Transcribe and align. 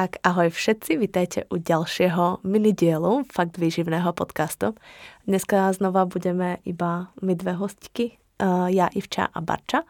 Tak 0.00 0.16
ahoj 0.24 0.48
všetci, 0.48 0.96
vítajte 0.96 1.44
u 1.52 1.60
ďalšieho 1.60 2.40
minidielu 2.48 3.20
Fakt 3.28 3.60
výživného 3.60 4.16
podcastu. 4.16 4.72
Dneska 5.28 5.68
znova 5.76 6.08
budeme 6.08 6.56
iba 6.64 7.12
my 7.20 7.36
dve 7.36 7.52
hostky, 7.52 8.16
uh, 8.40 8.72
ja 8.72 8.88
Ivča 8.88 9.28
a 9.28 9.44
Barča 9.44 9.84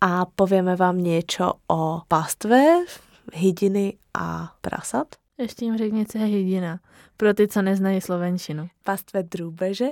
a 0.00 0.24
povieme 0.24 0.72
vám 0.72 0.96
niečo 0.96 1.60
o 1.68 2.00
pastve, 2.08 2.88
hydiny 3.28 4.00
a 4.16 4.56
prasat. 4.64 5.20
Ještě 5.36 5.64
jim 5.64 5.78
řekni, 5.78 6.06
co 6.06 6.18
je 6.18 6.24
hydina. 6.24 6.80
Pro 7.16 7.34
ty, 7.34 7.48
co 7.48 7.62
neznají 7.62 8.00
slovenčinu. 8.00 8.68
Pastve 8.84 9.22
drůbeže 9.22 9.88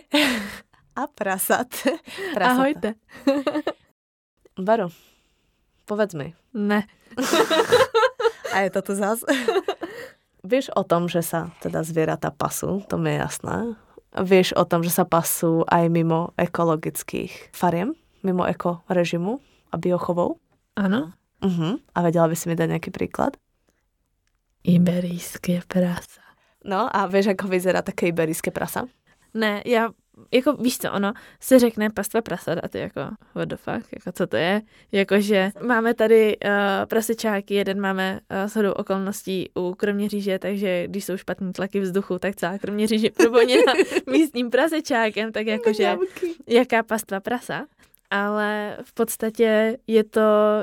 a 0.97 1.07
prasat. 1.07 1.69
Prasata. 2.35 2.57
Ahojte. 2.57 2.95
Baru, 4.57 4.89
povedz 5.85 6.15
mi. 6.15 6.35
Ne. 6.55 6.83
A 8.51 8.67
je 8.67 8.71
to 8.71 8.81
tu 8.83 8.93
zás. 8.99 9.23
Vieš 10.51 10.73
o 10.73 10.83
tom, 10.83 11.07
že 11.07 11.21
sa 11.21 11.53
teda 11.61 11.85
zvieratá 11.85 12.33
pasú, 12.33 12.81
to 12.89 12.97
mi 12.97 13.13
je 13.13 13.17
jasné. 13.21 13.57
Vieš 14.17 14.57
o 14.57 14.65
tom, 14.65 14.81
že 14.81 14.91
sa 14.91 15.05
pasú 15.05 15.63
aj 15.69 15.87
mimo 15.93 16.33
ekologických 16.41 17.53
fariem, 17.55 17.95
mimo 18.25 18.49
eko 18.49 18.83
režimu 18.89 19.39
a 19.71 19.77
biochovou? 19.77 20.41
Ano. 20.75 21.13
Uh-huh. 21.45 21.79
A 21.95 21.99
vedela 22.03 22.27
by 22.27 22.37
si 22.37 22.49
mi 22.49 22.57
dať 22.57 22.69
nejaký 22.73 22.91
príklad? 22.91 23.37
Iberijské 24.65 25.65
prasa. 25.65 26.25
No 26.65 26.89
a 26.89 27.09
vieš, 27.09 27.33
ako 27.33 27.49
vyzerá 27.49 27.81
také 27.81 28.13
iberijské 28.13 28.53
prasa? 28.53 28.85
Ne, 29.33 29.63
já 29.65 29.89
jako 30.33 30.53
víš 30.53 30.79
co, 30.79 30.93
ono 30.93 31.13
se 31.41 31.59
řekne 31.59 31.91
pastva 31.91 32.23
prasat 32.23 32.59
a 32.63 32.69
ty 32.69 32.79
jako 32.79 33.01
what 33.35 33.49
the 33.49 33.57
fuck, 33.57 33.93
jako 33.93 34.13
co 34.13 34.27
to 34.27 34.37
je? 34.37 34.63
Jakože 34.93 35.51
máme 35.67 35.95
tady 35.95 36.37
uh, 36.37 36.51
prasečáky, 36.87 37.55
jeden 37.55 37.81
máme 37.81 38.21
uh, 38.31 38.49
shodou 38.49 38.73
okolností 38.73 39.51
u 39.55 39.75
kroměříže, 39.75 40.39
takže 40.39 40.87
když 40.87 41.05
jsou 41.05 41.17
špatný 41.17 41.53
tlaky 41.53 41.81
vzduchu, 41.81 42.19
tak 42.19 42.37
celá 42.37 42.59
kroměříže 42.59 43.11
provoněna 43.11 43.73
místním 44.11 44.51
prasečákem, 44.51 45.33
tak 45.33 45.47
jakože 45.47 45.97
jaká 46.47 46.83
pastva 46.83 47.21
prasa? 47.21 47.67
Ale 48.11 48.77
v 48.83 48.93
podstatě 48.93 49.79
je 49.87 50.05
to 50.05 50.21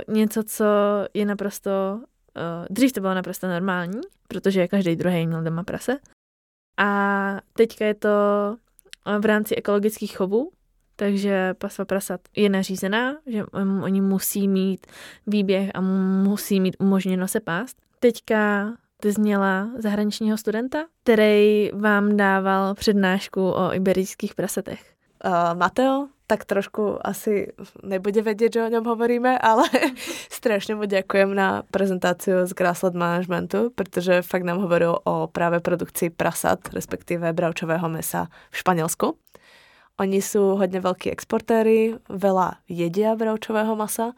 něco, 0.08 0.44
co 0.44 0.66
je 1.14 1.26
naprosto, 1.26 1.70
uh, 2.00 2.66
dřív 2.70 2.92
to 2.92 3.02
bylo 3.02 3.14
naprosto 3.14 3.48
normální, 3.48 4.02
protože 4.28 4.68
každý 4.68 4.96
druhý 4.96 5.28
měl 5.28 5.44
doma 5.44 5.64
prase. 5.64 5.98
A 6.78 7.40
teďka 7.54 7.86
je 7.86 7.94
to 7.94 8.10
v 9.20 9.26
rámci 9.26 9.56
ekologických 9.56 10.18
chovů, 10.18 10.52
takže 10.96 11.54
pasva 11.54 11.86
prasat 11.86 12.22
je 12.36 12.50
nařízená, 12.50 13.16
že 13.26 13.46
oni 13.84 14.02
musí 14.02 14.48
mít 14.48 14.88
výběh 15.28 15.72
a 15.74 15.82
musí 16.24 16.60
mít 16.60 16.76
umožněno 16.80 17.28
se 17.28 17.40
pást. 17.40 17.78
Teďka 18.00 18.74
ty 19.02 19.12
zněla 19.12 19.70
zahraničního 19.78 20.38
studenta, 20.38 20.86
který 21.04 21.72
vám 21.74 22.18
dával 22.18 22.74
přednášku 22.74 23.50
o 23.50 23.74
iberijských 23.74 24.36
prasatech. 24.36 24.94
Uh, 25.26 25.60
Mateo, 25.60 26.08
tak 26.28 26.44
trošku 26.44 27.00
asi 27.00 27.56
nebude 27.80 28.20
vedieť, 28.20 28.52
že 28.60 28.66
o 28.68 28.74
ňom 28.78 28.84
hovoríme, 28.84 29.40
ale 29.40 29.64
strašne 30.38 30.76
mu 30.76 30.84
ďakujem 30.84 31.32
na 31.32 31.64
prezentáciu 31.72 32.44
z 32.44 32.52
Grassland 32.52 33.00
Managementu, 33.00 33.72
pretože 33.72 34.20
fakt 34.28 34.44
nám 34.44 34.60
hovoril 34.60 35.00
o 35.08 35.32
práve 35.32 35.64
produkcii 35.64 36.12
prasat, 36.12 36.68
respektíve 36.76 37.32
bravčového 37.32 37.88
mesa 37.88 38.28
v 38.52 38.56
Španielsku. 38.60 39.16
Oni 39.98 40.22
sú 40.22 40.60
hodne 40.60 40.78
veľkí 40.78 41.10
exportéry, 41.10 41.98
veľa 42.06 42.62
jedia 42.70 43.18
bravčového 43.18 43.74
masa, 43.74 44.14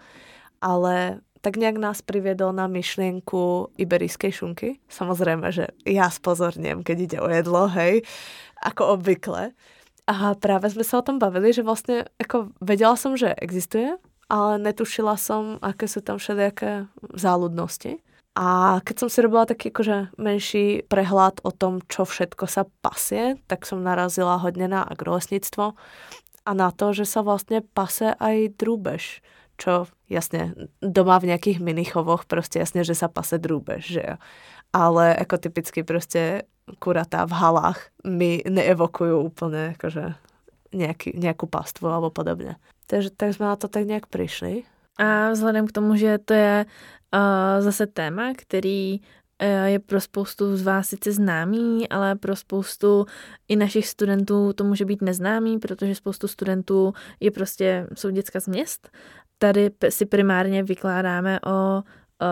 ale 0.59 1.23
tak 1.39 1.55
nejak 1.55 1.79
nás 1.79 2.03
priviedol 2.03 2.51
na 2.51 2.67
myšlienku 2.67 3.71
iberijskej 3.79 4.31
šunky. 4.33 4.83
Samozrejme, 4.91 5.47
že 5.55 5.71
ja 5.87 6.11
spozorniem, 6.11 6.83
keď 6.83 6.97
ide 6.99 7.17
o 7.23 7.31
jedlo, 7.31 7.71
hej, 7.71 8.03
ako 8.59 8.99
obvykle. 8.99 9.55
A 10.09 10.33
práve 10.33 10.73
sme 10.73 10.81
sa 10.81 10.97
o 10.97 11.05
tom 11.05 11.21
bavili, 11.21 11.53
že 11.53 11.61
vlastne 11.61 12.09
ako 12.17 12.57
vedela 12.57 12.97
som, 12.97 13.13
že 13.13 13.29
existuje, 13.37 13.93
ale 14.25 14.57
netušila 14.57 15.13
som, 15.21 15.61
aké 15.61 15.85
sú 15.85 16.01
tam 16.01 16.17
všelijaké 16.17 16.89
záľudnosti. 17.13 18.01
A 18.33 18.79
keď 18.81 18.95
som 19.05 19.09
si 19.13 19.21
robila 19.21 19.45
taký 19.45 19.69
akože 19.69 20.17
menší 20.17 20.81
prehľad 20.89 21.45
o 21.45 21.53
tom, 21.53 21.85
čo 21.85 22.09
všetko 22.09 22.49
sa 22.49 22.65
pasie, 22.81 23.37
tak 23.45 23.69
som 23.69 23.85
narazila 23.85 24.41
hodne 24.41 24.65
na 24.65 24.81
agrolesníctvo 24.81 25.77
a 26.45 26.51
na 26.57 26.73
to, 26.73 26.89
že 26.89 27.05
sa 27.05 27.21
vlastne 27.21 27.61
pase 27.61 28.17
aj 28.17 28.57
drúbež 28.57 29.21
čo 29.59 29.91
jasne 30.07 30.55
doma 30.79 31.19
v 31.19 31.35
nejakých 31.35 31.59
minichovoch 31.59 32.23
proste 32.25 32.63
jasne, 32.63 32.87
že 32.87 32.95
sa 32.95 33.11
pase 33.11 33.35
drúbež, 33.37 33.83
že 33.83 34.01
jo. 34.01 34.15
Ale 34.73 35.15
ako 35.15 35.37
typicky 35.37 35.83
proste 35.83 36.45
kuratá 36.77 37.25
v 37.25 37.33
halách 37.33 37.89
mi 38.05 38.45
neevokujú 38.45 39.25
úplne 39.25 39.73
akože 39.73 40.13
nejaký, 40.73 41.17
nejakú 41.17 41.49
pastvu 41.49 41.89
alebo 41.89 42.13
podobne. 42.13 42.61
Takže 42.85 43.09
tak 43.09 43.33
jsme 43.33 43.45
na 43.45 43.55
to 43.55 43.67
tak 43.67 43.85
nějak 43.85 44.05
přišli. 44.05 44.63
A 44.99 45.31
vzhledem 45.31 45.67
k 45.67 45.71
tomu, 45.71 45.95
že 45.95 46.17
to 46.17 46.33
je 46.33 46.65
uh, 46.65 47.61
zase 47.61 47.87
téma, 47.87 48.33
který 48.37 48.99
uh, 48.99 49.65
je 49.65 49.79
pro 49.79 50.01
spoustu 50.01 50.57
z 50.57 50.63
vás 50.63 50.87
sice 50.87 51.11
známý, 51.11 51.89
ale 51.89 52.15
pro 52.15 52.35
spoustu 52.35 53.05
i 53.47 53.55
našich 53.55 53.87
studentů 53.87 54.53
to 54.53 54.63
může 54.63 54.85
být 54.85 55.01
neznámý, 55.01 55.59
protože 55.59 55.95
spoustu 55.95 56.27
studentů 56.27 56.93
je 57.19 57.31
prostě, 57.31 57.87
jsou 57.93 58.09
děcka 58.09 58.39
z 58.39 58.47
měst. 58.47 58.89
Tady 59.37 59.71
si 59.89 60.05
primárně 60.05 60.63
vykládáme 60.63 61.39
o, 61.39 61.49
o 61.49 61.83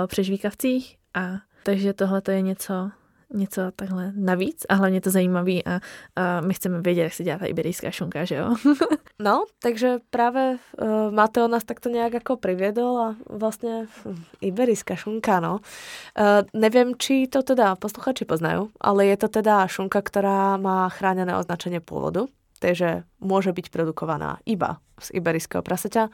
přežvíkavcích 0.07 0.97
a 1.13 1.46
takže 1.67 1.93
tohle 1.93 2.21
to 2.21 2.31
je 2.31 2.41
něco, 2.41 2.91
něco 3.33 3.61
takhle 3.75 4.11
navíc 4.15 4.65
a 4.69 4.73
hlavně 4.73 5.01
to 5.01 5.09
zajímavý 5.09 5.65
a, 5.65 5.79
a 6.15 6.41
my 6.41 6.53
chceme 6.53 6.81
vědět, 6.81 7.01
jak 7.01 7.13
se 7.13 7.23
dělá 7.23 7.37
ta 7.37 7.45
iberijská 7.45 7.91
šunka, 7.91 8.25
že 8.25 8.35
jo? 8.35 8.55
no, 9.19 9.45
takže 9.61 9.97
právě 10.09 10.57
uh, 10.81 11.13
Mateo 11.13 11.47
nás 11.47 11.63
takto 11.63 11.89
nějak 11.89 12.13
jako 12.13 12.37
priviedol 12.37 12.99
a 12.99 13.15
vlastně 13.29 13.87
hm, 14.05 14.23
iberijská 14.41 14.95
šunka, 14.95 15.39
no. 15.39 15.53
Uh, 15.53 16.61
nevím, 16.61 16.95
či 16.97 17.27
to 17.27 17.43
teda 17.43 17.75
posluchači 17.75 18.25
poznají, 18.25 18.67
ale 18.81 19.05
je 19.05 19.17
to 19.17 19.27
teda 19.27 19.67
šunka, 19.67 20.01
která 20.01 20.57
má 20.57 20.89
chráněné 20.89 21.37
označení 21.37 21.79
původu, 21.79 22.25
takže 22.59 23.03
může 23.19 23.51
být 23.51 23.69
produkovaná 23.69 24.37
iba 24.45 24.77
z 24.99 25.09
iberijského 25.13 25.61
praseťa 25.61 26.09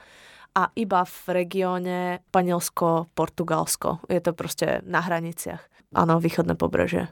a 0.56 0.70
iba 0.76 1.06
v 1.06 1.18
regióne 1.28 2.20
Španielsko, 2.30 3.08
Portugalsko. 3.14 4.00
Je 4.10 4.22
to 4.22 4.34
prostě 4.34 4.82
na 4.86 5.00
hraniciach. 5.00 5.66
Áno, 5.94 6.20
východné 6.20 6.58
pobreže. 6.58 7.08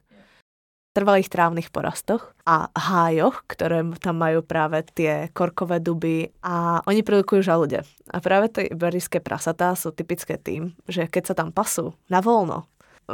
Trvalých 0.92 1.30
trávnych 1.30 1.70
porastoch 1.72 2.36
a 2.44 2.68
hájoch, 2.76 3.48
ktoré 3.48 3.80
tam 4.04 4.20
majú 4.20 4.44
práve 4.44 4.84
tie 4.84 5.32
korkové 5.32 5.80
duby 5.80 6.36
a 6.44 6.84
oni 6.84 7.00
produkujú 7.00 7.40
žalude. 7.40 7.80
A 8.12 8.18
práve 8.20 8.52
tie 8.52 8.68
iberijské 8.68 9.24
prasatá 9.24 9.72
sú 9.78 9.96
typické 9.96 10.36
tým, 10.36 10.76
že 10.92 11.08
keď 11.08 11.32
sa 11.32 11.36
tam 11.38 11.56
pasú 11.56 11.96
na 12.12 12.20
voľno, 12.20 12.68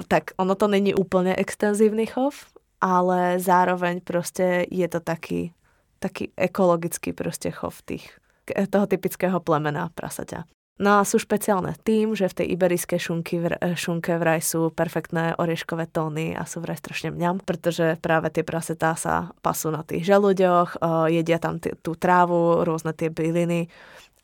tak 0.09 0.33
ono 0.41 0.57
to 0.57 0.65
není 0.65 0.97
úplne 0.97 1.37
extenzívny 1.37 2.09
chov, 2.09 2.49
ale 2.81 3.39
zároveň 3.39 4.01
prostě 4.01 4.65
je 4.71 4.87
to 4.87 4.99
taký, 4.99 5.53
taký 5.99 6.31
ekologický 6.37 7.13
prostě 7.13 7.51
chov 7.51 7.81
tých, 7.85 8.17
toho 8.51 8.85
typického 8.87 9.39
plemena 9.43 9.91
prasaťa. 9.95 10.47
No 10.77 11.01
a 11.01 11.09
sú 11.09 11.17
špeciálne 11.17 11.73
tým, 11.81 12.13
že 12.13 12.29
v 12.29 12.37
tej 12.37 12.47
iberijskej 12.53 13.01
šunky, 13.01 13.41
šunke 13.73 14.13
vraj 14.21 14.45
sú 14.45 14.69
perfektné 14.69 15.33
orieškové 15.41 15.89
tóny 15.89 16.37
a 16.37 16.45
sú 16.45 16.61
vraj 16.61 16.77
strašne 16.77 17.09
mňam, 17.17 17.41
pretože 17.41 17.97
práve 17.97 18.29
tie 18.29 18.45
prasetá 18.45 18.93
sa 18.93 19.33
pasú 19.41 19.73
na 19.73 19.81
tých 19.81 20.05
žaluďoch, 20.05 20.77
jedia 21.09 21.41
tam 21.41 21.57
tú 21.57 21.97
trávu, 21.97 22.61
rôzne 22.61 22.93
tie 22.93 23.09
byliny 23.09 23.73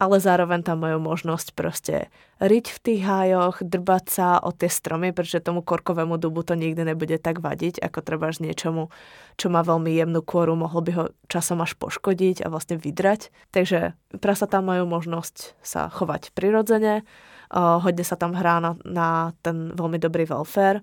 ale 0.01 0.17
zároveň 0.19 0.65
tam 0.65 0.81
majú 0.83 0.99
možnosť 0.99 1.53
proste 1.53 2.09
riť 2.41 2.65
v 2.75 2.79
tých 2.81 3.01
hájoch, 3.05 3.61
drbať 3.61 4.05
sa 4.09 4.27
o 4.41 4.51
tie 4.51 4.67
stromy, 4.67 5.13
pretože 5.13 5.45
tomu 5.45 5.61
korkovému 5.61 6.17
dubu 6.17 6.41
to 6.43 6.57
nikdy 6.57 6.81
nebude 6.83 7.15
tak 7.21 7.39
vadiť, 7.39 7.79
ako 7.79 7.99
treba 8.01 8.33
z 8.33 8.49
niečomu, 8.49 8.89
čo 9.37 9.47
má 9.53 9.61
veľmi 9.61 9.93
jemnú 9.93 10.19
kôru, 10.25 10.57
mohlo 10.57 10.81
by 10.81 10.91
ho 10.97 11.03
časom 11.29 11.61
až 11.61 11.77
poškodiť 11.77 12.43
a 12.43 12.51
vlastne 12.51 12.75
vydrať. 12.75 13.29
Takže 13.53 13.93
prasa 14.17 14.45
tam 14.49 14.67
majú 14.67 14.89
možnosť 14.89 15.55
sa 15.61 15.87
chovať 15.87 16.33
prirodzene, 16.35 17.05
hodne 17.53 18.03
sa 18.03 18.17
tam 18.17 18.33
hrá 18.33 18.59
na, 18.59 18.73
na 18.83 19.09
ten 19.45 19.71
veľmi 19.77 20.01
dobrý 20.01 20.25
welfare 20.25 20.81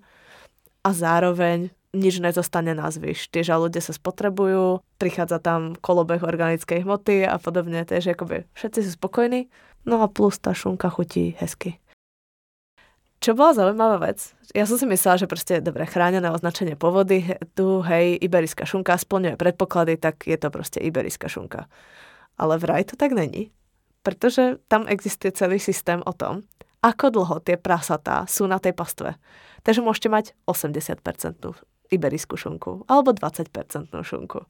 a 0.87 0.91
zároveň 0.95 1.75
nič 1.91 2.23
nezostane 2.23 2.75
na 2.75 2.91
zvyš. 2.91 3.31
Tie 3.31 3.43
žalude 3.43 3.79
sa 3.83 3.91
spotrebujú, 3.91 4.83
prichádza 4.99 5.43
tam 5.43 5.75
kolobeh 5.75 6.23
organickej 6.23 6.87
hmoty 6.87 7.27
a 7.27 7.39
podobne, 7.39 7.83
takže 7.83 8.15
akoby 8.15 8.47
všetci 8.55 8.79
sú 8.87 8.91
spokojní, 8.95 9.51
no 9.87 10.03
a 10.03 10.07
plus 10.07 10.39
tá 10.39 10.55
šunka 10.55 10.91
chutí 10.91 11.35
hezky. 11.39 11.83
Čo 13.21 13.37
bola 13.37 13.53
zaujímavá 13.53 14.01
vec, 14.01 14.33
ja 14.57 14.65
som 14.65 14.81
si 14.81 14.89
myslela, 14.89 15.17
že 15.17 15.27
prostě 15.27 15.61
dobre 15.61 15.85
chránené 15.85 16.31
označenie 16.31 16.77
povody, 16.77 17.37
tu 17.55 17.85
hej, 17.85 18.17
iberijská 18.21 18.65
šunka 18.65 18.97
splňuje 18.99 19.37
predpoklady, 19.37 19.97
tak 19.97 20.27
je 20.27 20.37
to 20.37 20.51
prostě 20.51 20.81
iberijská 20.81 21.29
šunka. 21.29 21.69
Ale 22.39 22.59
vraj 22.59 22.85
to 22.85 22.97
tak 22.97 23.13
není, 23.13 23.51
protože 24.03 24.57
tam 24.69 24.85
existuje 24.89 25.33
celý 25.33 25.61
systém 25.61 26.03
o 26.07 26.13
tom, 26.13 26.43
ako 26.81 27.11
dlho 27.13 27.37
tie 27.45 27.61
prasatá 27.61 28.25
sú 28.25 28.49
na 28.49 28.57
tej 28.57 28.73
pastve. 28.73 29.21
Takže 29.61 29.85
môžete 29.85 30.09
mať 30.09 30.25
80% 30.49 31.69
iberijskú 31.91 32.37
šunku 32.37 32.85
alebo 32.89 33.13
20% 33.13 34.03
šunku. 34.03 34.41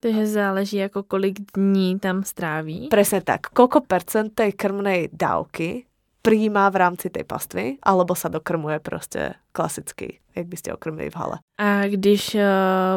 Takže 0.00 0.26
záleží 0.26 0.76
jako 0.76 1.02
kolik 1.02 1.38
dní 1.56 1.98
tam 1.98 2.24
stráví. 2.24 2.88
Presne 2.88 3.20
tak. 3.24 3.48
Koľko 3.56 3.80
percent 3.88 4.28
tej 4.34 4.52
krmnej 4.52 5.08
dávky 5.12 5.88
prijímá 6.26 6.70
v 6.70 6.76
rámci 6.76 7.06
tej 7.10 7.24
pastvy, 7.24 7.78
alebo 7.82 8.14
sa 8.14 8.28
dokrmuje 8.28 8.78
prostě 8.78 9.34
klasicky, 9.52 10.18
jak 10.36 10.46
byste 10.46 10.74
okrmili 10.74 11.10
v 11.10 11.16
hale. 11.16 11.38
A 11.58 11.86
když 11.86 12.34
uh, 12.34 12.40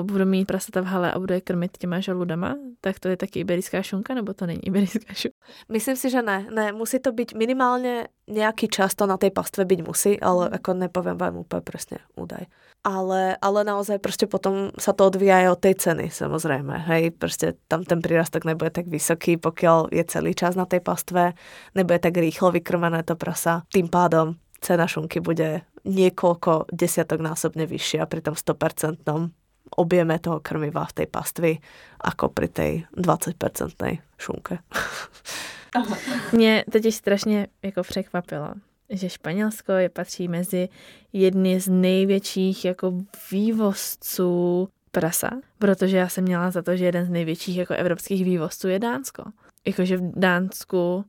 budu 0.01 0.25
mít 0.25 0.45
prasata 0.45 0.81
v 0.81 0.85
hale 0.85 1.11
a 1.11 1.19
budu 1.19 1.33
je 1.33 1.41
krmit 1.41 1.77
těma 1.77 1.99
žaludama, 1.99 2.55
tak 2.81 2.99
to 2.99 3.07
je 3.07 3.17
taky 3.17 3.39
iberijská 3.39 3.81
šunka, 3.81 4.13
nebo 4.13 4.33
to 4.33 4.45
není 4.45 4.65
iberijská 4.65 5.13
šunka? 5.13 5.37
Myslím 5.69 5.95
si, 5.95 6.09
že 6.09 6.21
ne. 6.21 6.47
Ne, 6.53 6.71
musí 6.71 6.99
to 6.99 7.11
být 7.11 7.33
minimálně 7.33 8.07
nějaký 8.27 8.67
čas 8.67 8.95
to 8.95 9.05
na 9.05 9.17
té 9.17 9.29
pastve 9.29 9.65
byť 9.65 9.87
musí, 9.87 10.19
ale 10.19 10.45
mhm. 10.45 10.53
jako 10.53 10.73
nepovím 10.73 11.17
vám 11.17 11.37
úplně 11.37 11.61
přesně 11.61 11.97
údaj 12.15 12.45
ale, 12.83 13.37
ale 13.41 13.63
naozaj 13.63 13.99
prostě 13.99 14.27
potom 14.27 14.71
sa 14.79 14.93
to 14.93 15.05
odvíja 15.05 15.37
aj 15.37 15.49
od 15.49 15.59
tej 15.59 15.75
ceny, 15.75 16.09
samozrejme. 16.09 16.77
Hej, 16.77 17.11
prostě 17.11 17.53
tam 17.67 17.83
ten 17.83 18.01
prírastok 18.01 18.45
nebude 18.45 18.69
tak 18.69 18.87
vysoký, 18.87 19.37
pokiaľ 19.37 19.87
je 19.91 20.03
celý 20.03 20.33
čas 20.35 20.55
na 20.55 20.65
tej 20.65 20.79
pastve, 20.79 21.33
nebude 21.75 21.99
tak 21.99 22.17
rýchlo 22.17 22.51
vykrmené 22.51 23.03
to 23.03 23.15
prasa. 23.15 23.63
Tým 23.73 23.87
pádom 23.87 24.35
cena 24.61 24.87
šunky 24.87 25.19
bude 25.19 25.61
niekoľko 25.85 26.71
desiatok 26.71 27.19
násobne 27.23 27.65
vyššia 27.65 28.05
pri 28.05 28.21
tom 28.21 28.35
100% 28.35 29.29
objeme 29.77 30.19
toho 30.19 30.39
krmiva 30.39 30.85
v 30.85 30.93
tej 30.93 31.07
pastvi 31.07 31.51
ako 31.99 32.29
pri 32.29 32.47
tej 32.47 32.71
20% 32.97 33.99
šunke. 34.17 34.57
Mě 36.31 36.65
teď 36.71 36.93
strašně 36.93 37.47
jako 37.61 37.81
překvapilo, 37.81 38.53
že 38.89 39.09
Španělsko 39.09 39.71
je 39.71 39.89
patří 39.89 40.27
mezi 40.27 40.69
jedny 41.13 41.59
z 41.59 41.67
největších 41.67 42.65
jako 42.65 42.93
vývozců 43.31 44.69
prasa, 44.91 45.29
protože 45.59 45.97
já 45.97 46.09
jsem 46.09 46.23
měla 46.23 46.51
za 46.51 46.61
to, 46.61 46.77
že 46.77 46.85
jeden 46.85 47.05
z 47.05 47.09
největších 47.09 47.57
jako 47.57 47.73
evropských 47.73 48.25
vývozců 48.25 48.67
je 48.67 48.79
Dánsko. 48.79 49.23
Jakože 49.65 49.97
v 49.97 50.11
Dánsku, 50.15 51.05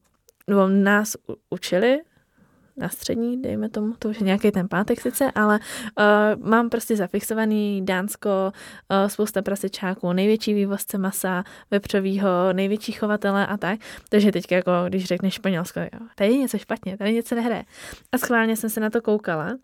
nebo 0.46 0.68
nás 0.68 1.16
učili 1.50 1.98
na 2.80 2.88
střední, 2.88 3.42
dejme 3.42 3.68
tomu, 3.68 3.94
to 3.98 4.08
už 4.08 4.20
je 4.20 4.26
nějaký 4.26 4.50
ten 4.50 4.68
pátek 4.68 5.00
sice, 5.00 5.30
ale 5.34 5.58
uh, 6.38 6.48
mám 6.48 6.70
prostě 6.70 6.96
zafixovaný 6.96 7.84
Dánsko, 7.84 8.52
uh, 8.90 9.08
spousta 9.08 9.42
prasečáků, 9.42 10.12
největší 10.12 10.54
vývozce 10.54 10.98
masa, 10.98 11.44
vepřovýho, 11.70 12.28
největší 12.52 12.92
chovatele 12.92 13.46
a 13.46 13.56
tak. 13.56 13.80
Takže 14.08 14.32
teď 14.32 14.52
jako, 14.52 14.72
když 14.88 15.04
řekne 15.04 15.30
Španělsko, 15.30 15.80
jo, 15.80 16.00
tady 16.14 16.30
je 16.30 16.38
něco 16.38 16.58
špatně, 16.58 16.96
tady 16.96 17.12
něco 17.12 17.34
nehraje. 17.34 17.64
A 18.12 18.18
schválně 18.18 18.56
jsem 18.56 18.70
se 18.70 18.80
na 18.80 18.90
to 18.90 19.02
koukala, 19.02 19.56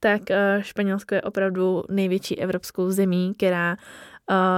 tak 0.00 0.20
uh, 0.30 0.62
Španělsko 0.62 1.14
je 1.14 1.22
opravdu 1.22 1.84
největší 1.88 2.38
evropskou 2.38 2.90
zemí, 2.90 3.34
která 3.36 3.76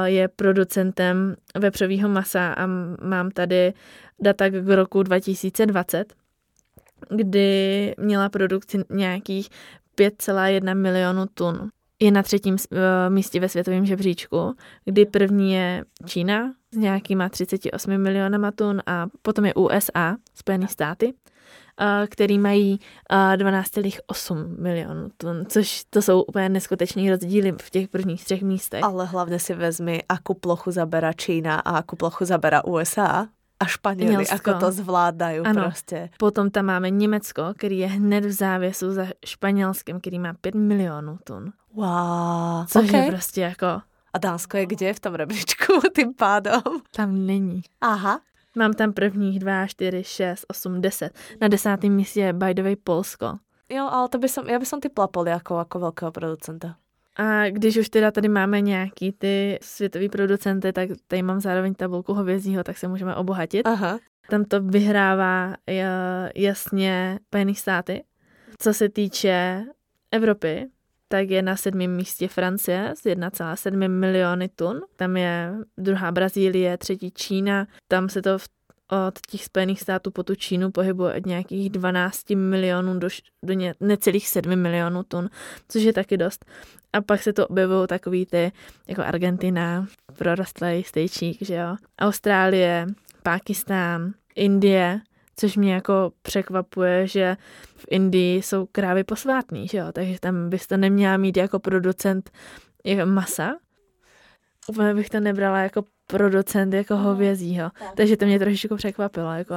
je 0.04 0.28
producentem 0.28 1.36
vepřového 1.58 2.08
masa 2.08 2.52
a 2.52 2.66
mám 3.02 3.30
tady 3.30 3.72
data 4.20 4.48
k 4.48 4.68
roku 4.68 5.02
2020 5.02 6.14
kdy 7.10 7.94
měla 7.98 8.28
produkci 8.28 8.84
nějakých 8.90 9.48
5,1 9.98 10.74
milionu 10.74 11.26
tun. 11.34 11.70
Je 12.02 12.10
na 12.10 12.22
třetím 12.22 12.56
eh, 12.72 13.10
místě 13.10 13.40
ve 13.40 13.48
světovém 13.48 13.86
žebříčku, 13.86 14.54
kdy 14.84 15.06
první 15.06 15.52
je 15.52 15.84
Čína 16.06 16.52
s 16.72 16.76
nějakýma 16.76 17.28
38 17.28 17.98
milionama 17.98 18.50
tun 18.50 18.82
a 18.86 19.06
potom 19.22 19.44
je 19.44 19.54
USA, 19.54 20.16
Spojené 20.34 20.68
státy, 20.68 21.14
eh, 21.80 22.06
který 22.06 22.38
mají 22.38 22.80
12,8 23.36 24.38
eh, 24.38 24.62
milionů 24.62 25.08
tun, 25.16 25.44
což 25.48 25.84
to 25.90 26.02
jsou 26.02 26.22
úplně 26.22 26.48
neskutečné 26.48 27.10
rozdíly 27.10 27.52
v 27.62 27.70
těch 27.70 27.88
prvních 27.88 28.24
třech 28.24 28.42
místech. 28.42 28.84
Ale 28.84 29.06
hlavně 29.06 29.38
si 29.38 29.54
vezmi, 29.54 30.02
akou 30.08 30.34
plochu 30.34 30.70
zabera 30.70 31.12
Čína 31.12 31.60
a 31.60 31.76
akou 31.78 31.96
plochu 31.96 32.24
zabera 32.24 32.64
USA 32.64 33.28
a 33.62 33.66
Španěli, 33.66 34.28
ako 34.28 34.54
to 34.54 34.72
zvládají 34.72 35.38
ano. 35.38 35.62
prostě. 35.62 36.10
Potom 36.18 36.50
tam 36.50 36.64
máme 36.64 36.90
Německo, 36.90 37.42
který 37.56 37.78
je 37.78 37.86
hned 37.86 38.24
v 38.24 38.32
závěsu 38.32 38.92
za 38.92 39.06
Španělskem, 39.26 40.00
který 40.00 40.18
má 40.18 40.34
5 40.40 40.54
milionů 40.54 41.18
tun. 41.24 41.52
Wow. 41.74 42.66
Což 42.66 42.88
okay. 42.88 43.04
je 43.04 43.10
prostě 43.10 43.40
jako... 43.40 43.66
A 44.14 44.18
Dánsko 44.18 44.56
je 44.56 44.66
kde 44.66 44.94
v 44.94 45.00
tom 45.00 45.14
rebříčku 45.14 45.72
tím 45.96 46.14
pádom? 46.14 46.62
Tam 46.96 47.26
není. 47.26 47.62
Aha. 47.80 48.20
Mám 48.56 48.72
tam 48.72 48.92
prvních 48.92 49.38
dva, 49.38 49.66
čtyři, 49.66 50.04
šest, 50.04 50.44
osm, 50.48 50.80
deset. 50.80 51.18
Na 51.40 51.48
desátém 51.48 51.92
místě 51.92 52.20
je 52.20 52.32
by 52.32 52.54
the 52.54 52.62
way 52.62 52.76
Polsko. 52.76 53.38
Jo, 53.68 53.88
ale 53.90 54.08
to 54.08 54.18
by 54.18 54.28
som, 54.28 54.48
já 54.48 54.58
by 54.58 54.66
som 54.66 54.80
typla 54.80 55.06
Poliakov 55.06 55.58
jako 55.58 55.78
velkého 55.78 56.12
producenta. 56.12 56.76
A 57.16 57.50
když 57.50 57.76
už 57.76 57.88
teda 57.88 58.10
tady 58.10 58.28
máme 58.28 58.60
nějaký 58.60 59.12
ty 59.12 59.58
světový 59.62 60.08
producenty, 60.08 60.72
tak 60.72 60.90
tady 61.06 61.22
mám 61.22 61.40
zároveň 61.40 61.74
tabulku 61.74 62.14
hovězího, 62.14 62.64
tak 62.64 62.78
se 62.78 62.88
můžeme 62.88 63.14
obohatit. 63.14 63.66
Aha. 63.66 63.98
Tam 64.30 64.44
to 64.44 64.62
vyhrává 64.62 65.54
jasně 66.34 67.18
Spojené 67.26 67.54
státy. 67.54 68.04
Co 68.58 68.74
se 68.74 68.88
týče 68.88 69.64
Evropy, 70.10 70.66
tak 71.08 71.30
je 71.30 71.42
na 71.42 71.56
sedmém 71.56 71.96
místě 71.96 72.28
Francie 72.28 72.92
s 72.96 73.04
1,7 73.04 73.88
miliony 73.88 74.48
tun. 74.48 74.80
Tam 74.96 75.16
je 75.16 75.52
druhá 75.78 76.12
Brazílie, 76.12 76.78
třetí 76.78 77.10
Čína. 77.10 77.66
Tam 77.88 78.08
se 78.08 78.22
to 78.22 78.38
v 78.38 78.48
od 78.92 79.20
těch 79.30 79.44
Spojených 79.44 79.80
států 79.80 80.10
po 80.10 80.22
tu 80.22 80.34
Čínu 80.34 80.70
pohybuje 80.70 81.14
od 81.14 81.26
nějakých 81.26 81.70
12 81.70 82.30
milionů 82.30 82.98
do, 82.98 83.08
do 83.42 83.52
ně, 83.52 83.74
necelých 83.80 84.28
7 84.28 84.56
milionů 84.56 85.02
tun, 85.02 85.30
což 85.68 85.82
je 85.82 85.92
taky 85.92 86.16
dost. 86.16 86.44
A 86.92 87.00
pak 87.00 87.22
se 87.22 87.32
to 87.32 87.46
objevují 87.46 87.86
takový 87.86 88.26
ty, 88.26 88.52
jako 88.88 89.02
Argentina, 89.02 89.86
prorostlý 90.18 90.82
stejčík, 90.82 91.38
že 91.40 91.54
jo. 91.54 91.76
Austrálie, 91.98 92.86
Pákistán, 93.22 94.12
Indie, 94.34 95.00
což 95.36 95.56
mě 95.56 95.74
jako 95.74 96.12
překvapuje, 96.22 97.06
že 97.06 97.36
v 97.76 97.84
Indii 97.90 98.42
jsou 98.42 98.66
krávy 98.72 99.04
posvátný, 99.04 99.68
že 99.68 99.78
jo, 99.78 99.86
takže 99.92 100.20
tam 100.20 100.50
byste 100.50 100.76
neměla 100.76 101.16
mít 101.16 101.36
jako 101.36 101.58
producent 101.58 102.30
masa. 103.04 103.56
Úplně 104.68 104.94
bych 104.94 105.10
to 105.10 105.20
nebrala 105.20 105.58
jako 105.58 105.84
producent 106.12 106.74
jako 106.74 106.96
hovězího. 106.96 107.70
Takže 107.94 108.16
to 108.16 108.24
mě 108.24 108.38
trošičku 108.38 108.76
překvapilo, 108.76 109.32
jako 109.32 109.54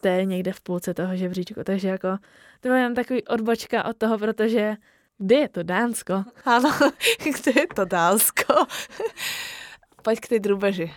to 0.00 0.08
je 0.08 0.24
někde 0.24 0.52
v 0.52 0.60
půlce 0.60 0.94
toho 0.94 1.16
žebříčku, 1.16 1.60
takže 1.64 1.88
jako 1.88 2.18
to 2.60 2.72
je 2.72 2.82
jen 2.82 2.94
takový 2.94 3.24
odbočka 3.24 3.84
od 3.84 3.96
toho, 3.96 4.18
protože 4.18 4.76
kde 5.18 5.36
je 5.36 5.48
to 5.48 5.62
Dánsko? 5.62 6.24
Ano, 6.44 6.70
kde 7.24 7.60
je 7.60 7.66
to 7.74 7.84
Dánsko? 7.84 8.54
Pojď 10.02 10.20
k 10.20 10.28
té 10.28 10.38
drubeži. 10.38 10.92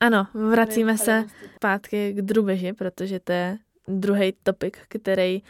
Ano, 0.00 0.26
vracíme 0.34 0.98
se 0.98 1.24
zpátky 1.56 2.12
k 2.12 2.22
drubeži, 2.22 2.72
protože 2.72 3.20
to 3.20 3.32
je 3.32 3.58
druhý 3.88 4.32
topik, 4.42 4.78
který 4.88 5.42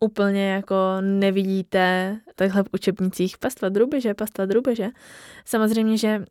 úplně 0.00 0.52
jako 0.52 0.76
nevidíte 1.00 2.16
takhle 2.34 2.62
v 2.62 2.68
učebnicích 2.72 3.38
pastva 3.38 3.68
drubeže, 3.68 4.14
pastva 4.14 4.46
drubeže. 4.46 4.88
Samozřejmě, 5.44 5.98
že 5.98 6.18
uh, 6.18 6.24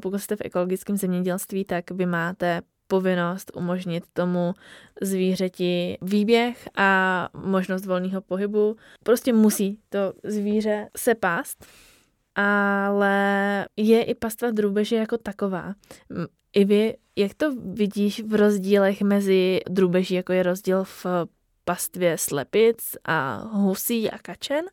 pokud 0.00 0.18
jste 0.18 0.36
v 0.36 0.42
ekologickém 0.44 0.96
zemědělství, 0.96 1.64
tak 1.64 1.90
vy 1.90 2.06
máte 2.06 2.62
povinnost 2.88 3.52
umožnit 3.54 4.04
tomu 4.12 4.54
zvířeti 5.02 5.98
výběh 6.02 6.68
a 6.76 7.28
možnost 7.44 7.86
volného 7.86 8.20
pohybu. 8.20 8.76
Prostě 9.04 9.32
musí 9.32 9.78
to 9.88 10.12
zvíře 10.24 10.88
se 10.96 11.14
pást, 11.14 11.66
ale 12.34 13.66
je 13.76 14.02
i 14.02 14.14
pastva 14.14 14.50
drůbeže 14.50 14.96
jako 14.96 15.18
taková. 15.18 15.74
I 16.52 16.64
vy, 16.64 16.96
jak 17.16 17.34
to 17.34 17.54
vidíš 17.54 18.22
v 18.22 18.34
rozdílech 18.34 19.02
mezi 19.02 19.60
drůbeží, 19.70 20.14
jako 20.14 20.32
je 20.32 20.42
rozdíl 20.42 20.84
v 20.84 21.06
pastvě 21.66 22.18
slepic 22.18 22.78
a 23.04 23.42
husí 23.52 24.10
a 24.10 24.18
kačen? 24.18 24.64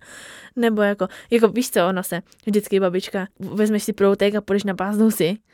Nebo 0.55 0.81
jako, 0.81 1.07
jako 1.29 1.47
víš 1.47 1.71
co, 1.71 1.87
ona 1.87 2.03
se 2.03 2.21
vždycky 2.45 2.79
babička, 2.79 3.27
vezmeš 3.39 3.83
si 3.83 3.93
proutek 3.93 4.35
a 4.35 4.41
půjdeš 4.41 4.63
na 4.63 4.73
pás 4.73 4.97
husy. 4.97 5.37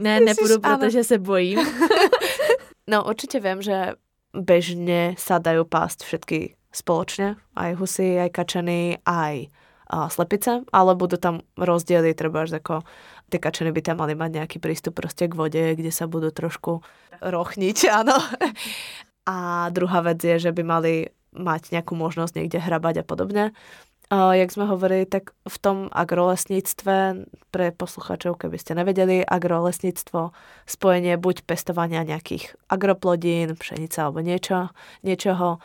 Ne, 0.00 0.20
nepůjdu, 0.20 0.60
protože 0.60 1.04
se 1.04 1.18
bojím. 1.18 1.58
no 2.86 3.04
určitě 3.04 3.40
vím, 3.40 3.62
že 3.62 3.92
bežně 4.36 5.14
sa 5.18 5.38
dajú 5.40 5.64
pásť 5.64 6.04
všetky 6.04 6.38
spoločne, 6.72 7.40
aj 7.56 7.80
husy, 7.80 8.20
aj 8.20 8.30
kačeny, 8.30 9.00
aj 9.06 9.48
a 9.88 10.12
slepice, 10.12 10.68
ale 10.68 10.92
budú 10.92 11.16
tam 11.16 11.40
rozdiely, 11.56 12.12
treba 12.12 12.44
až 12.44 12.60
ako 12.60 12.84
tie 13.32 13.40
kačeny 13.40 13.72
by 13.72 13.80
tam 13.80 14.04
mali 14.04 14.12
mať 14.12 14.30
nejaký 14.32 14.58
prístup 14.60 14.94
prostě 14.94 15.28
k 15.28 15.34
vode, 15.34 15.64
kde 15.74 15.88
sa 15.88 16.04
budú 16.04 16.28
trošku 16.28 16.84
rochniť, 17.24 17.88
áno. 17.88 18.20
A 19.28 19.68
druhá 19.68 20.00
vec 20.00 20.24
je, 20.24 20.48
že 20.48 20.56
by 20.56 20.62
mali 20.64 21.12
mať 21.36 21.76
nejakú 21.76 21.92
možnosť 21.92 22.40
niekde 22.40 22.64
hrabať 22.64 22.94
a 23.00 23.04
podobne. 23.04 23.44
Uh, 24.08 24.32
jak 24.32 24.48
sme 24.48 24.64
hovorili, 24.64 25.04
tak 25.04 25.36
v 25.44 25.56
tom 25.60 25.92
agrolesníctve, 25.92 27.28
pre 27.52 27.66
posluchačov, 27.76 28.40
keby 28.40 28.56
ste 28.56 28.72
nevedeli, 28.72 29.20
agrolesníctvo, 29.20 30.32
spojenie 30.64 31.20
buď 31.20 31.44
pestovania 31.44 32.08
nejakých 32.08 32.56
agroplodín, 32.72 33.52
pšenice 33.52 34.00
alebo 34.00 34.24
niečo, 34.24 34.72
niečoho, 35.04 35.60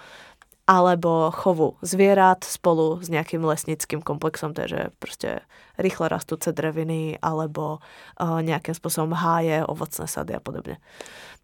alebo 0.68 1.32
chovu 1.32 1.80
zvierat 1.80 2.44
spolu 2.44 3.00
s 3.00 3.08
nejakým 3.08 3.48
lesnickým 3.48 4.04
komplexom, 4.04 4.54
takže 4.54 4.92
prostě 5.00 5.40
rýchle 5.80 6.10
rastúce 6.10 6.52
dreviny 6.52 7.20
alebo 7.22 7.80
uh, 8.20 8.44
nejakým 8.44 8.76
spôsobom 8.76 9.16
háje, 9.16 9.64
ovocné 9.64 10.08
sady 10.08 10.36
a 10.36 10.40
podobne. 10.40 10.78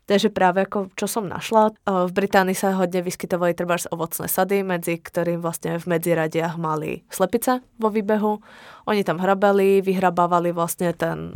Takže 0.09 0.33
práve 0.33 0.65
ako 0.65 0.89
čo 0.97 1.05
som 1.05 1.29
našla, 1.29 1.69
v 1.85 2.09
Británii 2.09 2.57
sa 2.57 2.73
hodne 2.73 3.05
vyskytovali 3.05 3.53
treba 3.53 3.77
ovocné 3.93 4.25
sady, 4.25 4.65
medzi 4.65 4.97
ktorým 4.97 5.37
vlastne 5.37 5.77
v 5.77 5.85
medziradiach 5.85 6.57
mali 6.57 7.05
slepice 7.13 7.61
vo 7.77 7.93
výbehu. 7.93 8.41
Oni 8.89 9.05
tam 9.05 9.21
hrabali, 9.21 9.85
vyhrabávali 9.85 10.49
vlastne 10.49 10.97
ten 10.97 11.29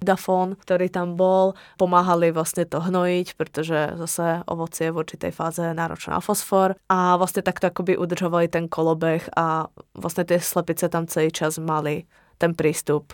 dafón, 0.00 0.56
ktorý 0.56 0.88
tam 0.88 1.20
bol, 1.20 1.52
pomáhali 1.76 2.32
vlastne 2.32 2.64
to 2.64 2.80
hnojiť, 2.80 3.36
pretože 3.36 4.00
zase 4.00 4.40
ovocie 4.48 4.88
v 4.88 5.04
určitej 5.04 5.32
fáze 5.36 5.60
náročné 5.60 6.16
na 6.16 6.24
fosfor. 6.24 6.80
A 6.88 7.20
vlastne 7.20 7.44
takto 7.44 7.68
akoby 7.68 8.00
udržovali 8.00 8.48
ten 8.48 8.72
kolobeh 8.72 9.28
a 9.36 9.68
vlastne 9.92 10.24
tie 10.24 10.40
slepice 10.40 10.88
tam 10.88 11.04
celý 11.04 11.28
čas 11.28 11.60
mali 11.60 12.08
ten 12.40 12.56
prístup 12.56 13.12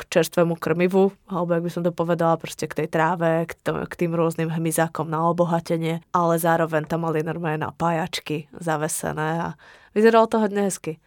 k 0.00 0.08
čerstvému 0.08 0.56
krmivu, 0.56 1.12
alebo 1.28 1.54
jak 1.54 1.62
by 1.62 1.70
som 1.70 1.82
to 1.82 1.92
povedala, 1.92 2.36
prostě 2.36 2.66
k 2.66 2.74
tej 2.74 2.88
tráve, 2.88 3.46
k, 3.46 3.54
to, 3.62 3.72
k 3.88 3.96
tým 3.96 4.16
rôznym 4.16 4.48
hmyzákom 4.48 5.10
na 5.10 5.28
obohatenie, 5.28 6.00
ale 6.12 6.38
zároveň 6.40 6.88
tam 6.88 7.04
mali 7.04 7.20
normálne 7.20 7.68
napájačky 7.68 8.48
zavesené 8.56 9.42
a 9.42 9.48
vyzeralo 9.94 10.26
to 10.26 10.38
hodně 10.38 10.62
hezky. 10.62 10.98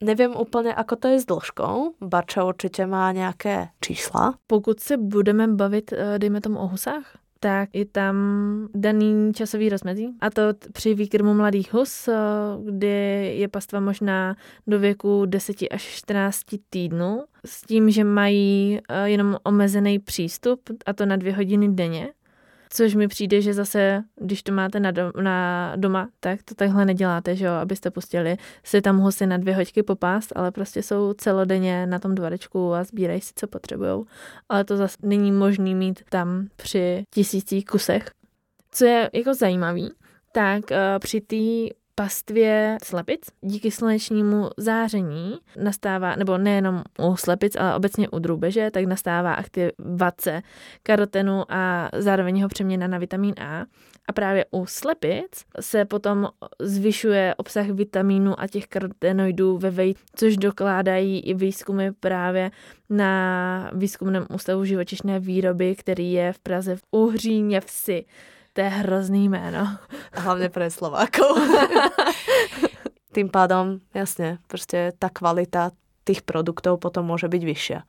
Nevím 0.00 0.36
úplně, 0.36 0.74
ako 0.74 0.96
to 0.96 1.08
je 1.08 1.20
s 1.20 1.26
dĺžkou. 1.26 1.92
Barča 2.00 2.44
určitě 2.44 2.86
má 2.86 3.12
nějaké 3.12 3.68
čísla. 3.80 4.34
Pokud 4.46 4.80
se 4.80 4.96
budeme 4.96 5.48
bavit, 5.48 5.92
eh, 5.92 6.18
dejme 6.18 6.40
tomu 6.40 6.58
o 6.58 6.66
husách, 6.66 7.18
tak 7.40 7.68
je 7.72 7.84
tam 7.84 8.16
daný 8.74 9.32
časový 9.34 9.68
rozmezí. 9.68 10.08
A 10.20 10.30
to 10.30 10.42
při 10.72 10.94
výkrmu 10.94 11.34
mladých 11.34 11.74
hus, 11.74 12.08
eh, 12.08 12.14
kdy 12.64 13.32
je 13.38 13.48
pastva 13.48 13.80
možná 13.80 14.36
do 14.66 14.78
věku 14.78 15.26
10 15.26 15.56
až 15.70 15.82
14 15.82 16.60
týdnů, 16.70 17.24
s 17.44 17.62
tím, 17.62 17.90
že 17.90 18.04
mají 18.04 18.80
eh, 18.88 19.08
jenom 19.08 19.36
omezený 19.42 19.98
přístup, 19.98 20.60
a 20.86 20.92
to 20.92 21.06
na 21.06 21.16
dvě 21.16 21.32
hodiny 21.32 21.68
denně. 21.68 22.08
Což 22.70 22.94
mi 22.94 23.08
přijde, 23.08 23.40
že 23.40 23.54
zase, 23.54 24.02
když 24.16 24.42
to 24.42 24.52
máte 24.52 24.80
na, 24.80 24.90
dom, 24.90 25.12
na 25.20 25.72
doma, 25.76 26.08
tak 26.20 26.42
to 26.42 26.54
takhle 26.54 26.84
neděláte, 26.84 27.36
že 27.36 27.44
jo, 27.44 27.52
abyste 27.52 27.90
pustili 27.90 28.36
si 28.64 28.80
tam 28.80 28.98
husy 28.98 29.26
na 29.26 29.36
dvě 29.36 29.54
hoďky 29.54 29.82
popást, 29.82 30.32
ale 30.36 30.50
prostě 30.50 30.82
jsou 30.82 31.12
celodenně 31.12 31.86
na 31.86 31.98
tom 31.98 32.14
dvorečku 32.14 32.74
a 32.74 32.84
sbírají 32.84 33.20
si, 33.20 33.32
co 33.34 33.46
potřebují. 33.46 34.04
Ale 34.48 34.64
to 34.64 34.76
zase 34.76 34.96
není 35.02 35.32
možný 35.32 35.74
mít 35.74 36.02
tam 36.10 36.48
při 36.56 37.04
tisících 37.14 37.64
kusech. 37.64 38.10
Co 38.70 38.84
je 38.84 39.10
jako 39.12 39.34
zajímavý, 39.34 39.92
tak 40.32 40.62
uh, 40.70 40.76
při 40.98 41.20
té 41.20 41.74
pastvě 41.98 42.78
slepic 42.84 43.20
díky 43.40 43.70
slunečnímu 43.70 44.50
záření 44.56 45.38
nastává, 45.62 46.16
nebo 46.16 46.38
nejenom 46.38 46.82
u 46.98 47.16
slepic, 47.16 47.56
ale 47.56 47.76
obecně 47.76 48.08
u 48.08 48.18
drůbeže, 48.18 48.70
tak 48.70 48.84
nastává 48.84 49.34
aktivace 49.34 50.42
karotenu 50.82 51.44
a 51.48 51.90
zároveň 51.98 52.36
jeho 52.36 52.48
přeměna 52.48 52.86
na 52.86 52.98
vitamin 52.98 53.34
A. 53.40 53.64
A 54.08 54.12
právě 54.12 54.46
u 54.50 54.66
slepic 54.66 55.44
se 55.60 55.84
potom 55.84 56.28
zvyšuje 56.60 57.34
obsah 57.36 57.66
vitamínu 57.66 58.40
a 58.40 58.46
těch 58.46 58.66
karotenoidů 58.66 59.58
ve 59.58 59.70
vej, 59.70 59.94
což 60.14 60.36
dokládají 60.36 61.20
i 61.20 61.34
výzkumy 61.34 61.90
právě 62.00 62.50
na 62.90 63.70
výzkumném 63.74 64.26
ústavu 64.34 64.64
živočišné 64.64 65.20
výroby, 65.20 65.74
který 65.76 66.12
je 66.12 66.32
v 66.32 66.38
Praze 66.38 66.76
v 66.76 66.82
Uhříně 66.90 67.60
vsi. 67.60 68.04
To 68.58 68.62
je 68.62 68.68
hrozný 68.68 69.28
jméno. 69.28 69.78
Hlavně 70.12 70.48
pro 70.48 70.70
Slovákov. 70.70 71.38
Tým 73.12 73.28
pádom, 73.28 73.78
jasně, 73.94 74.38
prostě 74.46 74.92
ta 74.98 75.08
kvalita 75.08 75.70
tých 76.04 76.22
produktov 76.22 76.80
potom 76.80 77.06
môže 77.06 77.28
byť 77.30 77.42
vyššia. 77.44 77.80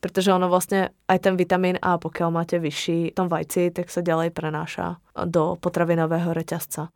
Protože 0.00 0.32
ono 0.32 0.48
vlastně 0.48 0.88
aj 1.08 1.18
ten 1.18 1.36
vitamín 1.36 1.76
A, 1.82 1.98
pokiaľ 1.98 2.30
máte 2.30 2.58
vyšší 2.58 3.10
v 3.10 3.14
tom 3.14 3.28
vajci, 3.28 3.70
tak 3.70 3.90
se 3.90 4.02
ďalej 4.02 4.30
prenáša 4.30 4.96
do 5.24 5.56
potravinového 5.60 6.32
reťazca. 6.32 6.88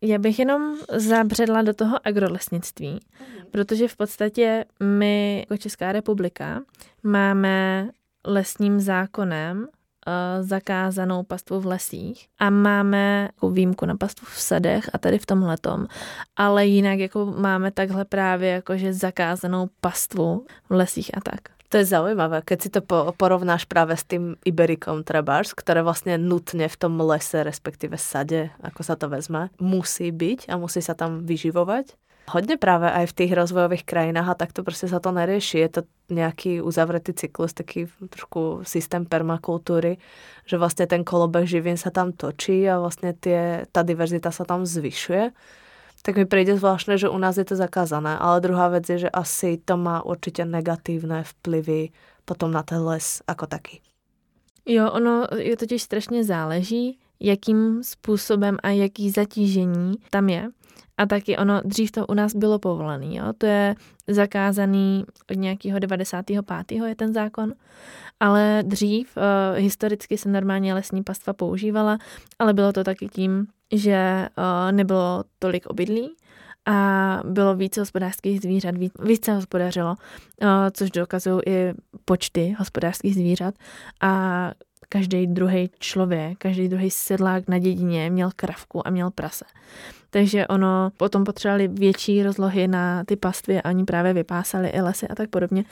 Já 0.00 0.18
bych 0.18 0.38
jenom 0.38 0.76
zabředla 0.90 1.62
do 1.62 1.74
toho 1.74 2.06
agrolesnictví, 2.06 2.90
mm. 2.92 3.46
protože 3.50 3.88
v 3.88 3.96
podstatě 3.96 4.64
my 4.80 5.38
jako 5.40 5.56
Česká 5.56 5.92
republika 5.92 6.62
máme 7.02 7.88
lesním 8.24 8.80
zákonem 8.80 9.68
zakázanou 10.40 11.22
pastvu 11.22 11.60
v 11.60 11.66
lesích 11.66 12.26
a 12.38 12.50
máme 12.50 13.28
jako 13.34 13.50
výjimku 13.50 13.86
na 13.86 13.96
pastvu 13.96 14.26
v 14.30 14.40
sadech 14.40 14.90
a 14.92 14.98
tady 14.98 15.18
v 15.18 15.26
tom 15.26 15.42
letom, 15.42 15.86
ale 16.36 16.66
jinak 16.66 16.98
jako 16.98 17.26
máme 17.26 17.70
takhle 17.70 18.04
právě 18.04 18.50
jakože 18.50 18.92
zakázanou 18.92 19.68
pastvu 19.80 20.46
v 20.68 20.72
lesích 20.72 21.10
a 21.16 21.20
tak. 21.20 21.54
To 21.74 21.82
je 21.82 21.90
zaujímavé, 21.90 22.38
keď 22.46 22.58
si 22.62 22.70
to 22.70 22.86
porovnáš 23.18 23.66
práve 23.66 23.98
s 23.98 24.06
tým 24.06 24.38
Iberikom 24.46 25.02
trebárs, 25.02 25.50
ktoré 25.50 25.82
vlastne 25.82 26.14
nutne 26.14 26.70
v 26.70 26.76
tom 26.78 27.02
lese, 27.02 27.42
respektíve 27.42 27.98
sade, 27.98 28.54
ako 28.62 28.80
sa 28.86 28.94
to 28.94 29.10
vezme, 29.10 29.50
musí 29.58 30.14
byť 30.14 30.46
a 30.46 30.54
musí 30.54 30.78
sa 30.78 30.94
tam 30.94 31.26
vyživovať. 31.26 31.98
Hodně 32.30 32.56
právě 32.56 32.90
aj 32.90 33.06
v 33.06 33.12
těch 33.12 33.32
rozvojových 33.32 33.84
krajinách 33.84 34.28
a 34.28 34.34
tak 34.34 34.52
to 34.52 34.62
prostě 34.62 34.88
sa 34.88 35.00
to 35.00 35.12
nerieši. 35.12 35.58
Je 35.58 35.68
to 35.68 35.82
nějaký 36.10 36.62
uzavretý 36.62 37.12
cyklus, 37.12 37.52
taký 37.52 37.86
trošku 38.08 38.60
systém 38.62 39.06
permakultury, 39.06 39.96
že 40.46 40.58
vlastně 40.58 40.86
ten 40.86 41.04
kolobeh 41.04 41.48
živín 41.48 41.76
sa 41.76 41.90
tam 41.90 42.12
točí 42.12 42.70
a 42.70 42.80
vlastně 42.80 43.12
tie, 43.12 43.66
ta 43.72 43.82
diverzita 43.82 44.30
sa 44.30 44.44
tam 44.44 44.66
zvyšuje. 44.66 45.30
Tak 46.02 46.16
mi 46.16 46.24
přijde 46.24 46.56
zvláštne, 46.56 46.98
že 46.98 47.08
u 47.08 47.18
nás 47.18 47.36
je 47.36 47.44
to 47.44 47.56
zakázané. 47.56 48.18
Ale 48.18 48.40
druhá 48.40 48.68
věc 48.68 48.88
je, 48.88 48.98
že 48.98 49.10
asi 49.10 49.58
to 49.64 49.76
má 49.76 50.04
určitě 50.04 50.44
negativné 50.44 51.24
vplyvy 51.24 51.88
potom 52.24 52.52
na 52.52 52.62
ten 52.62 52.82
les 52.82 53.22
jako 53.28 53.46
taky. 53.46 53.80
Jo, 54.66 54.90
ono 54.90 55.26
je 55.36 55.56
totiž 55.56 55.82
strašně 55.82 56.24
záleží, 56.24 56.98
jakým 57.20 57.82
způsobem 57.82 58.56
a 58.62 58.68
jaký 58.68 59.10
zatížení 59.10 59.94
tam 60.10 60.28
je. 60.28 60.48
A 60.96 61.06
taky 61.06 61.36
ono, 61.36 61.60
dřív 61.64 61.90
to 61.90 62.06
u 62.06 62.14
nás 62.14 62.34
bylo 62.34 62.58
povolený, 62.58 63.16
jo? 63.16 63.24
to 63.38 63.46
je 63.46 63.74
zakázaný 64.08 65.04
od 65.30 65.36
nějakého 65.36 65.78
95. 65.78 66.72
je 66.72 66.94
ten 66.94 67.14
zákon, 67.14 67.52
ale 68.20 68.62
dřív 68.66 69.16
uh, 69.16 69.22
historicky 69.58 70.18
se 70.18 70.28
normálně 70.28 70.74
lesní 70.74 71.02
pastva 71.02 71.32
používala, 71.32 71.98
ale 72.38 72.52
bylo 72.52 72.72
to 72.72 72.84
taky 72.84 73.08
tím, 73.08 73.46
že 73.72 74.28
uh, 74.38 74.72
nebylo 74.72 75.24
tolik 75.38 75.66
obydlí 75.66 76.16
a 76.66 77.20
bylo 77.24 77.54
více 77.56 77.80
hospodářských 77.80 78.40
zvířat, 78.40 78.76
víc, 78.76 78.92
více 79.04 79.34
hospodařilo, 79.34 79.90
uh, 79.90 80.48
což 80.72 80.90
dokazují 80.90 81.40
i 81.46 81.74
počty 82.04 82.56
hospodářských 82.58 83.14
zvířat 83.14 83.54
a 84.00 84.50
každý 84.94 85.26
druhý 85.26 85.70
člověk, 85.78 86.38
každý 86.38 86.68
druhý 86.68 86.90
sedlák 86.90 87.48
na 87.48 87.58
dědině 87.58 88.10
měl 88.10 88.30
kravku 88.36 88.86
a 88.86 88.90
měl 88.90 89.10
prase. 89.10 89.44
Takže 90.10 90.46
ono 90.46 90.90
potom 90.96 91.24
potřebovali 91.24 91.68
větší 91.68 92.22
rozlohy 92.22 92.68
na 92.68 93.04
ty 93.04 93.16
pastvy 93.16 93.62
a 93.62 93.68
oni 93.68 93.84
právě 93.84 94.12
vypásali 94.12 94.68
i 94.68 94.80
lesy 94.80 95.08
a 95.08 95.14
tak 95.14 95.30
podobně. 95.30 95.64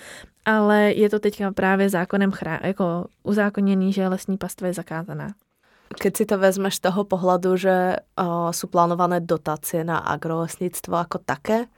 Ale 0.45 0.93
je 0.93 1.11
to 1.11 1.19
teďka 1.19 1.53
právě 1.53 1.89
zákonem 1.89 2.31
chrá, 2.31 2.61
jako 2.63 3.07
uzákoněný, 3.23 3.93
že 3.93 4.09
lesní 4.09 4.39
pastva 4.39 4.67
je 4.67 4.75
zakázaná. 4.75 5.29
Keď 6.01 6.17
si 6.17 6.25
to 6.27 6.39
vezmeš 6.39 6.75
z 6.75 6.81
toho 6.91 7.05
pohledu, 7.05 7.55
že 7.57 8.03
o, 8.19 8.51
sú 8.51 8.67
plánované 8.67 9.21
dotácie 9.21 9.85
na 9.85 10.03
agrolesnictvo 10.03 10.99
ako 10.99 11.23
také, 11.23 11.71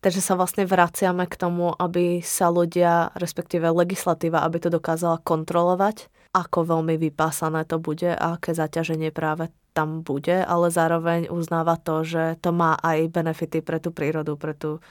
takže 0.00 0.24
sa 0.24 0.34
vlastne 0.34 0.66
vraciame 0.66 1.28
k 1.28 1.38
tomu, 1.38 1.70
aby 1.76 2.24
sa 2.24 2.50
ľudia, 2.50 3.14
respektíve 3.14 3.68
legislatíva, 3.68 4.42
aby 4.42 4.58
to 4.58 4.72
dokázala 4.72 5.20
kontrolovať, 5.22 6.08
ako 6.32 6.64
veľmi 6.64 6.94
vypásané 6.98 7.66
to 7.66 7.82
bude 7.82 8.06
a 8.06 8.38
aké 8.38 8.54
zaťaženie 8.54 9.10
práve 9.10 9.50
tam 9.72 10.02
bude, 10.02 10.44
ale 10.44 10.70
zároveň 10.70 11.30
uznáva 11.30 11.78
to, 11.78 12.02
že 12.04 12.36
to 12.42 12.50
má 12.50 12.74
aj 12.82 13.08
benefity 13.08 13.62
pre 13.62 13.78
tu 13.78 13.90
prírodu, 13.94 14.34
pre 14.36 14.54
tu, 14.54 14.82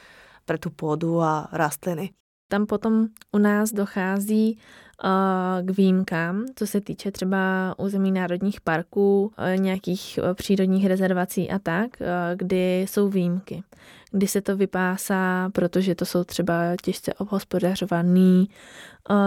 pre 0.47 0.57
tu 0.57 0.71
pôdu 0.71 1.19
a 1.19 1.51
rastliny. 1.51 2.15
Tam 2.49 2.65
potom 2.65 3.07
u 3.31 3.37
nás 3.37 3.71
dochází 3.71 4.57
uh, 4.57 5.65
k 5.65 5.69
výjimkám, 5.71 6.45
co 6.55 6.67
se 6.67 6.81
týče 6.81 7.11
třeba 7.11 7.73
území 7.77 8.11
národních 8.11 8.61
parků, 8.61 9.31
uh, 9.37 9.61
nějakých 9.61 10.19
uh, 10.23 10.33
přírodních 10.33 10.87
rezervací 10.87 11.51
a 11.51 11.59
tak, 11.59 11.89
kdy 12.35 12.81
jsou 12.81 13.09
výjimky. 13.09 13.63
Kdy 14.11 14.27
se 14.27 14.41
to 14.41 14.57
vypásá, 14.57 15.49
protože 15.53 15.95
to 15.95 16.05
jsou 16.05 16.23
třeba 16.23 16.53
těžce 16.81 17.13
obhospodařované 17.13 18.45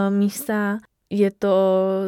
místa, 0.09 0.78
je 1.14 1.31
to 1.31 1.57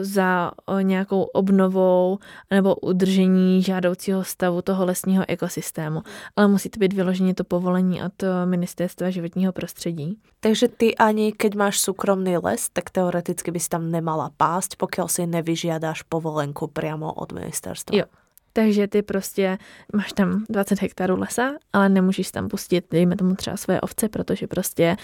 za 0.01 0.51
nějakou 0.83 1.23
obnovou 1.23 2.19
nebo 2.51 2.75
udržení 2.75 3.63
žádoucího 3.63 4.25
stavu 4.25 4.63
toho 4.63 4.85
lesního 4.85 5.25
ekosystému. 5.29 6.03
Ale 6.37 6.49
musí 6.49 6.71
to 6.71 6.81
být 6.81 6.93
vyloženě 6.93 7.35
to 7.35 7.45
povolení 7.45 8.03
od 8.03 8.13
ministerstva 8.45 9.11
životního 9.11 9.53
prostředí. 9.53 10.19
Takže 10.41 10.69
ty 10.69 10.97
ani 10.97 11.33
keď 11.33 11.55
máš 11.55 11.81
soukromný 11.81 12.37
les, 12.37 12.69
tak 12.73 12.91
teoreticky 12.91 13.51
bys 13.51 13.69
tam 13.69 13.91
nemala 13.91 14.31
pást, 14.37 14.77
pokud 14.77 15.11
si 15.11 15.27
nevyžiadáš 15.27 16.03
povolenku 16.03 16.67
přímo 16.67 17.13
od 17.13 17.33
ministerstva. 17.33 17.99
Jo, 17.99 18.05
Takže 18.53 18.89
ty 18.89 19.03
prostě 19.03 19.59
máš 19.93 20.13
tam 20.13 20.45
20 20.49 20.83
hektarů 20.83 21.19
lesa, 21.19 21.53
ale 21.73 21.89
nemůžeš 21.89 22.31
tam 22.31 22.49
pustit, 22.49 22.85
dejme 22.91 23.17
tomu 23.17 23.35
třeba 23.35 23.57
své 23.57 23.81
ovce, 23.81 24.09
protože 24.09 24.47
prostě 24.47 24.97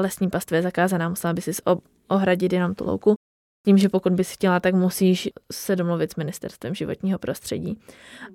lesní 0.00 0.30
pastva 0.30 0.56
je 0.56 0.62
zakázaná, 0.62 1.08
musela 1.08 1.32
by 1.32 1.42
si 1.42 1.52
ohradit 2.08 2.52
jenom 2.52 2.74
tu 2.74 2.84
louku 2.84 3.14
tím, 3.68 3.78
že 3.78 3.88
pokud 3.88 4.12
bys 4.12 4.32
chtěla, 4.32 4.60
tak 4.60 4.74
musíš 4.74 5.28
se 5.52 5.76
domluvit 5.76 6.12
s 6.12 6.16
ministerstvem 6.16 6.74
životního 6.74 7.18
prostředí. 7.18 7.78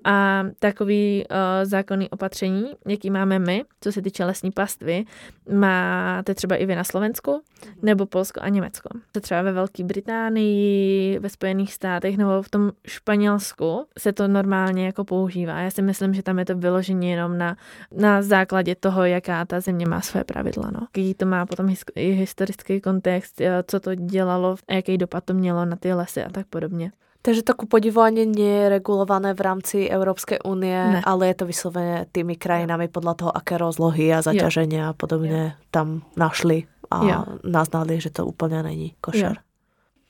A 0.03 0.43
takový 0.59 1.25
uh, 1.25 1.37
zákonný 1.63 2.09
opatření, 2.09 2.71
jaký 2.87 3.09
máme 3.09 3.39
my, 3.39 3.65
co 3.81 3.91
se 3.91 4.01
týče 4.01 4.25
lesní 4.25 4.51
pastvy, 4.51 5.05
máte 5.51 6.35
třeba 6.35 6.55
i 6.55 6.65
vy 6.65 6.75
na 6.75 6.83
Slovensku, 6.83 7.41
nebo 7.81 8.05
Polsko 8.05 8.39
a 8.43 8.49
Německo. 8.49 8.89
To 9.11 9.19
třeba 9.19 9.41
ve 9.41 9.51
Velké 9.51 9.83
Británii, 9.83 11.19
ve 11.19 11.29
Spojených 11.29 11.73
státech 11.73 12.17
nebo 12.17 12.41
v 12.41 12.49
tom 12.49 12.71
Španělsku 12.87 13.85
se 13.97 14.13
to 14.13 14.27
normálně 14.27 14.85
jako 14.85 15.03
používá. 15.03 15.59
Já 15.59 15.71
si 15.71 15.81
myslím, 15.81 16.13
že 16.13 16.23
tam 16.23 16.39
je 16.39 16.45
to 16.45 16.57
vyloženě 16.57 17.11
jenom 17.11 17.37
na, 17.37 17.57
na 17.91 18.21
základě 18.21 18.75
toho, 18.75 19.05
jaká 19.05 19.45
ta 19.45 19.59
země 19.59 19.85
má 19.85 20.01
své 20.01 20.23
pravidla. 20.23 20.71
No. 20.71 20.79
Jaký 20.81 21.13
to 21.13 21.25
má 21.25 21.45
potom 21.45 21.73
i 21.95 22.11
historický 22.11 22.81
kontext, 22.81 23.41
eh, 23.41 23.63
co 23.67 23.79
to 23.79 23.95
dělalo 23.95 24.55
a 24.67 24.73
jaký 24.73 24.97
dopad 24.97 25.22
to 25.25 25.33
mělo 25.33 25.65
na 25.65 25.75
ty 25.75 25.93
lesy 25.93 26.23
a 26.23 26.29
tak 26.29 26.47
podobně. 26.47 26.91
Takže 27.23 27.43
to 27.43 27.55
ku 27.55 27.65
podivování 27.65 28.25
nie 28.25 28.51
je 28.51 28.69
regulované 28.69 29.31
v 29.33 29.41
rámci 29.41 29.87
Európskej 29.87 30.43
únie, 30.43 30.75
ne. 30.75 31.01
ale 31.07 31.27
je 31.27 31.33
to 31.33 31.45
vysloveně 31.45 32.05
tými 32.11 32.35
krajinami 32.35 32.87
podle 32.87 33.15
toho, 33.15 33.37
aké 33.37 33.57
rozlohy 33.57 34.13
a 34.13 34.21
zaťaženia 34.21 34.89
a 34.89 34.93
podobně 34.93 35.55
jo. 35.55 35.63
tam 35.71 36.03
našli 36.17 36.67
a 36.91 37.03
jo. 37.03 37.23
naznali, 37.43 38.01
že 38.01 38.09
to 38.09 38.25
úplně 38.25 38.63
není 38.63 38.95
košer. 39.01 39.39
Jo. 39.39 39.41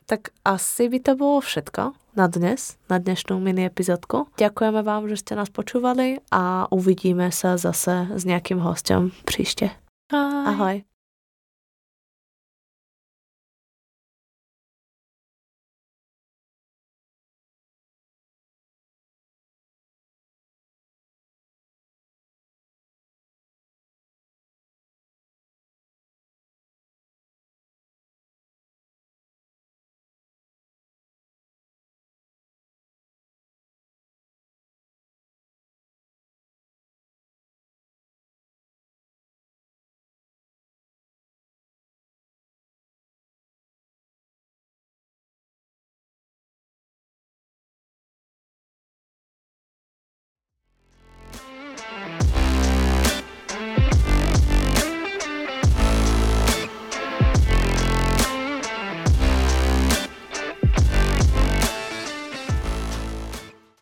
Tak 0.06 0.20
asi 0.46 0.90
by 0.90 1.00
to 1.00 1.16
bylo 1.16 1.40
všetko 1.40 1.92
na 2.16 2.28
dnes, 2.28 2.76
na 2.90 2.98
dnešnou 2.98 3.40
mini 3.40 3.66
epizodku. 3.66 4.28
Ďakujeme 4.38 4.82
vám, 4.84 5.10
že 5.10 5.18
ste 5.18 5.34
nás 5.34 5.50
počúvali 5.50 6.20
a 6.34 6.68
uvidíme 6.70 7.32
sa 7.32 7.58
zase 7.58 8.10
s 8.14 8.26
nejakým 8.26 8.60
hostem 8.60 9.12
příště. 9.26 9.70
Ahoj. 10.14 10.46
Ahoj. 10.48 10.93